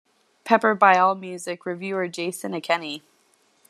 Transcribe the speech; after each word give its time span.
Pepper 0.45 0.73
by 0.73 0.95
Allmusic 0.95 1.63
reviewer 1.63 2.07
Jason 2.07 2.53
Ankeny. 2.53 3.03